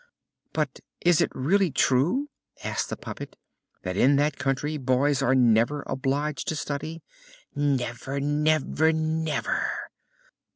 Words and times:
"But 0.51 0.79
is 1.01 1.21
it 1.21 1.29
really 1.35 1.69
true," 1.69 2.31
asked 2.63 2.89
the 2.89 2.97
puppet, 2.97 3.35
"that 3.83 3.95
in 3.95 4.15
that 4.15 4.39
country 4.39 4.77
boys 4.77 5.21
are 5.21 5.35
never 5.35 5.83
obliged 5.85 6.47
to 6.47 6.55
study?" 6.55 7.03
"Never, 7.53 8.19
never, 8.19 8.91
never!" 8.91 9.69